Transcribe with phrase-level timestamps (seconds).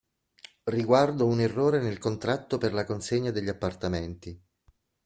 [0.63, 4.41] Riguardo un errore nel contratto per la consegna degli appartamenti.